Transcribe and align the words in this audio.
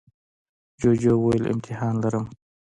جوجو 0.79 1.13
وویل 1.17 1.43
امتحان 1.53 1.95
لرم. 2.03 2.25